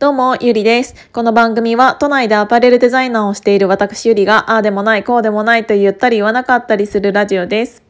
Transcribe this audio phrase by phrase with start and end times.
[0.00, 0.94] どうも、ゆりです。
[1.12, 7.82] この番組は都内でアパレルデザイナーをしている私ゆりが、ああでもない、こうでもないと言ったり言わなかったりするラジオです。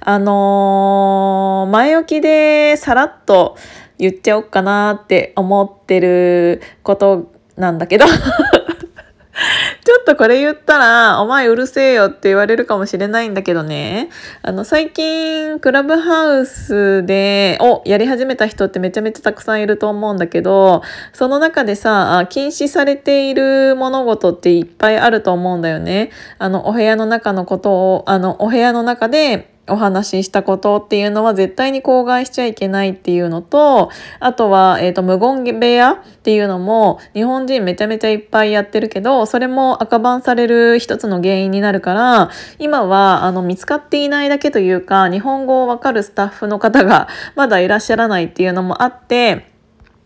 [0.00, 3.58] あのー、前置きでさらっと
[3.98, 8.06] 言っちゃおっかなって思ってることなんだけど
[10.00, 14.08] っとこれ言ったら、お前うるせえよって言われるかもしれないんだけどね。
[14.42, 26.10] あの、最近、クラブハウスで、をやり始めた人ってめちゃめちゃたくさんいると思うんだけど、その中でさ、禁止されている物事っていっぱいあると思うんだよね。
[26.38, 49.49] あの、お部屋の中のことを、あの、お部屋の中で、お話ししたことっていうのは絶対に口外しちゃいけないっていうのとあとは、えーと、無言部屋っていうのも日本人めちゃめちゃいっぱいやってるけどそれも赤バンされる一つの原因になるから今はあの見つかっていないだけというか日本語をわかるスタッフの方がまだいらっしゃらないっていうのもあって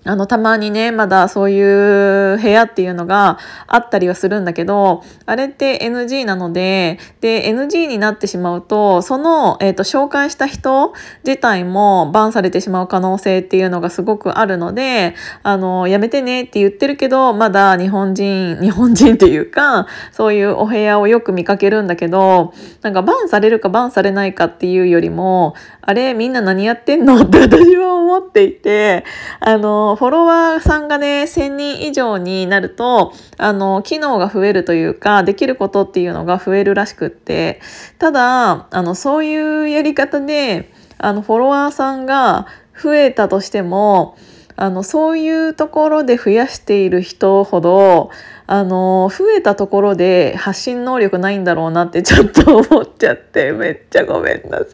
[0.06, 10.92] あの、たまにね、まだそういう部屋っていうのがあったりはするんだけど、あれって NG なので、で、NG になってしまうと、その、えっ、ー、と、紹介した人
[11.24, 29.04] 自体もバンされてしまう可能性っていうのがすごくあるので、あの、やめてねって言ってるけど、まだ日本人、日本人っていうか、そういうお部屋をよく見かけるんだけど、なんかバンされるかバンされないかっていうよりも、あれみんな何やってんのって私は思っていて、
[29.40, 37.60] あの、フォロワーさんがね、1000人以上になると、あの、機能が増えるというか、できることっていうのが増えるらしくって、
[37.98, 42.46] ただ、あの、そういうやり方で、あの、フォロワーさんが
[42.80, 44.16] 増えたとしても、
[44.56, 48.10] あのそういうところで増やしている人ほど
[48.46, 54.64] あの増えたところで発信能力ないんだろうなってちょっと思っちゃってめっちゃごめんなさ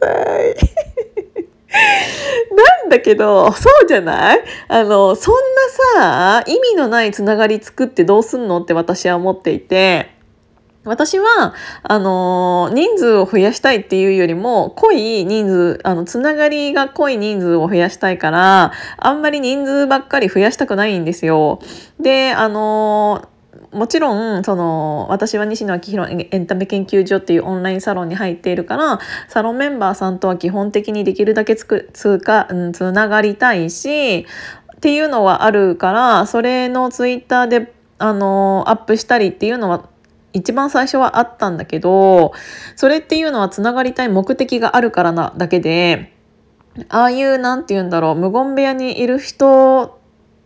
[0.43, 0.90] い。
[2.55, 4.43] なんだけどそうじゃない？
[4.67, 5.35] あのそん
[5.95, 10.19] なさ意味のないつながり作ってどうすんのって私は思っていて。
[10.83, 21.59] 私は、あの、人数を増やしたいっていうよりも、濃い人数、あの、つながりが濃い人数を増やしたいから、あんまり人数ばっかり増やしたくないんですよ。
[21.99, 23.29] で、あの、
[23.71, 28.99] もちろんその私は西野昭弘エンタメ研究所っていうオンラインサロンに入っているから
[29.29, 34.25] サロンメンバーさんとは基本的にできるだけつくつか、うん、つながりたいし
[34.75, 39.87] っていうのはあるからそれのツイッターであのアップしたりっていうのは
[40.33, 42.33] 一番最初はあったんだけど
[42.75, 46.13] それっていうのはつながりたい目的があるからなだけで
[46.89, 50.00] ああいう何て言うんだろう無言部屋にいる人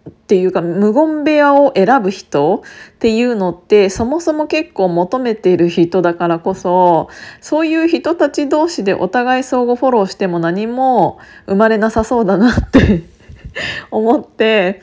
[0.07, 2.63] っていうか無言部屋を選ぶ人
[2.95, 7.09] っていうのってそもそも結構求めている人だからこそ
[7.41, 13.03] そういう人たち同士でお互い相互フォローしても何も生まれなさそうだなって
[13.91, 14.81] 思って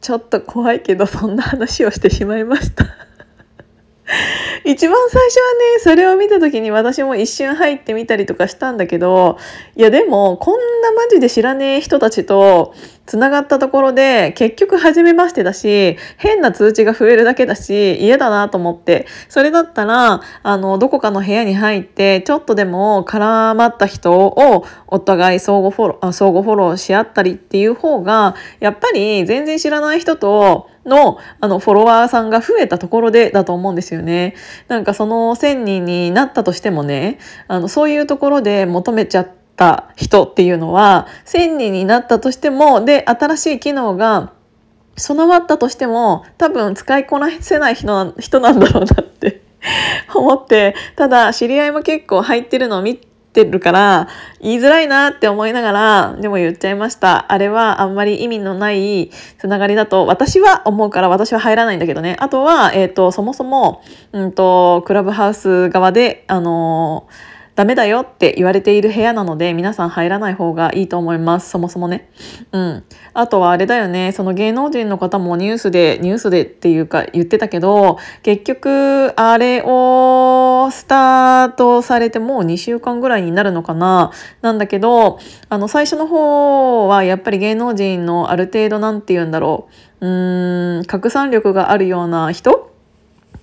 [0.00, 2.84] ちょっと怖いけどそんな話をしてしまいました。
[4.64, 9.38] 一番最初はねそれを見た時に私も一瞬入ってみたりとかしたんだけど
[9.76, 12.74] いやでもこんなマジで知らねえ人たちと
[13.06, 34.34] つながったところで結局初めましてだし変な通知が増えるだけだし嫌だなと思ってそれだったらあのどこかの部屋に入ってちょっとでも絡まった人をお互い相互フォロー相互フォローし合ったりっていう方がやっぱり全然知らない人とのあのフォロワーさんが増えたところでだと思うんですよね。
[34.68, 44.32] なんかその1,000人になったとしてもねあのそういうところで求めちゃってた人っていうのは1,000人になったとしてもで新しい機能が
[44.96, 48.14] 備わったとしても多分使いこなせない人なん
[48.60, 49.42] だろうなって
[50.14, 54.08] 思ってただ知り合いも結構入ってるのを見てるから
[54.40, 57.32] 言いづらいなって思いながらでも言っちゃいました。
[57.32, 62.16] あれはあんまり意味のないつながりだと私は思うから私は入らないんだけどね。
[62.20, 63.82] あとは、えーと、そもそも、
[64.12, 71.50] うんと、クラブハウス側であのーダメだよって言われている部屋なので皆さん入らない方がいいと思います。
[71.50, 72.10] そもそもね。
[72.50, 72.84] うん。
[73.12, 74.10] あとはあれだよね。
[74.10, 84.10] その芸能人の方もニュースでニュースでっていうか言ってたけど結局あれをスタートされてもう2週間ぐらいになるのかな。
[84.42, 89.68] なんだけどあの最初の方はやっぱり芸能人のある程度なんて言うんだろ
[90.00, 90.06] う。
[90.06, 92.63] うーん拡散力があるような人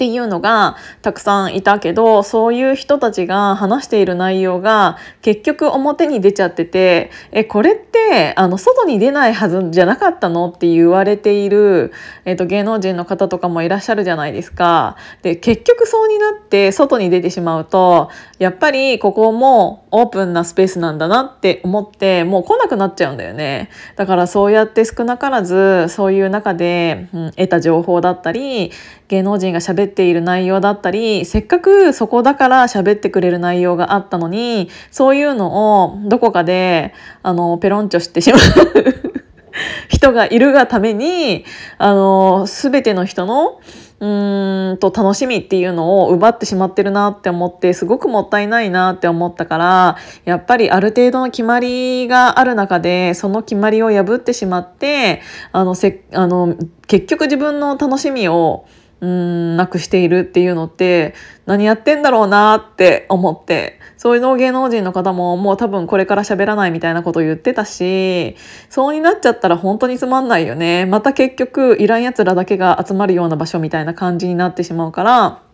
[0.01, 10.49] っていうのがたくさんいたけどそういう人たちが話している内容が結局表に出ちゃっててえこれってあの外に出ないはずじゃなかったの？
[10.49, 11.93] って言われている、
[12.25, 14.97] えーと、芸能人の方とかもいらっしゃるじゃないですか。
[15.21, 18.09] で結局そうになって外に出てしまうと
[18.39, 23.69] やっぱりここもオープンなスペースなんだなって思ってもう来なくなっちゃうんだよね。
[23.97, 28.71] だからそうやって少なからずそういう中で、うん、得た情報だったり
[29.11, 38.39] 芸能人が喋っている内容だったりせっかくそこだから喋ってくれる内容があったのにそういうのをどこかであのペロンチョしてしまう
[39.89, 41.43] 人がいるがために
[41.77, 43.59] あの全ての人の
[43.99, 55.21] うーんと楽しみっていうのを奪ってしまってるなって思ってすごくもったいないなって思ったからやっぱりある程度の決まりがある中でその決まりを破ってしまって
[55.51, 56.55] あのせあの
[56.87, 58.65] 結局自分の楽しみを
[59.01, 61.15] うんなくしているっていうのって
[61.47, 68.35] 何やってんだろうなって思ってそういうの芸能人の方ももう多分これから喋らないみたいなこと言ってたし
[68.69, 70.85] そうになっちゃったら本当につまんないよね。
[70.85, 75.50] また結局いらんやつらだけが集まるような場所みたいな感じになってしまうから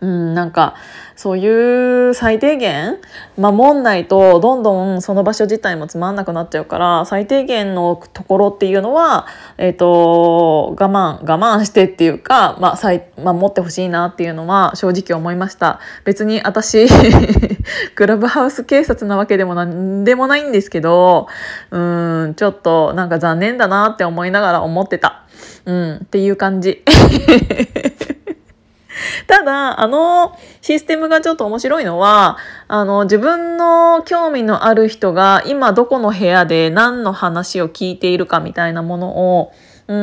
[0.00, 0.74] うん、なんか
[1.16, 2.98] そういう最低限
[3.36, 13.00] 守んないとどんどんその場所自体もつまんなくなっちゃうから最低限のところっていうのは、えーと、我慢我慢してっていうか、まあ、
[13.32, 16.86] 守ってほしいなっていうのは正直思いました別に私
[17.96, 21.26] クラブハウス警察なわけでもなんでもないんですけど
[21.72, 25.24] うんちょっとなんか残念だなって思いながら思ってた、
[25.64, 26.84] うん、っていう感じ。
[29.26, 39.52] ただ、あのシステムがちょっと面白いのは、あの、自分の興味のある人が今どこの部屋で何の話を聞いているかみたいなものを、
[39.88, 39.96] うん、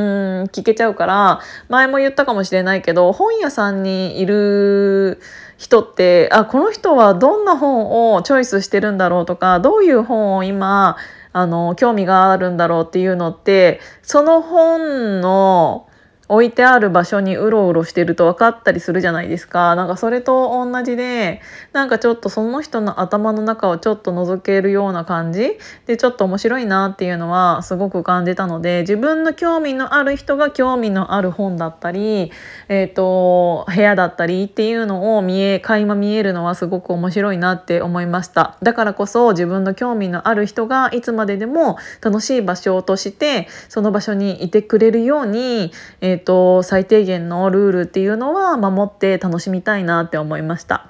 [0.51, 1.39] 聞けちゃうから、
[1.69, 5.19] 前も言ったかもしれないけど、本屋さんにいる
[5.57, 10.97] 人って、あ、この人はどんな本をチョイスしてるんだろうとか、どういう本を今、
[11.33, 15.88] あの、興味があるんだろうっていうのって、その本の、
[16.27, 19.75] 置いてある場所にうろうろしてると分かったりするじゃないですか。
[19.75, 21.39] なんかそれと同じで
[21.72, 25.60] なんかちょっとその人の頭の中をちょっと覗けるような感じ？
[25.86, 32.31] でちょっと面白いなっていうのはすごく感じたので自分の興味のある人が興味のある本だったり、
[32.69, 38.57] えーと、部屋だったりっていうのを見え垣間見えるのはすごく面白いなって思いました。
[38.63, 45.71] だからこそ自分の興味のある人がいつまででも楽しい場所としてその場所にいてくれるように、
[46.01, 50.90] えーえーと、最低限のルールっていうのは守って楽しみたいなって思いました。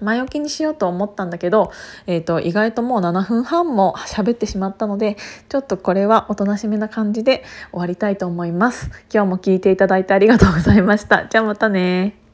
[0.00, 1.72] 前置きにしようと思ったんだけど、
[2.06, 5.16] えーと、意外ともう7分半も喋ってしまったので
[5.48, 8.90] ちょっとこれはおとなしめな感じで終わりたいと思います。
[9.12, 11.26] 今日も聞いていただいてありがとうございました。
[11.26, 12.25] じゃあまたね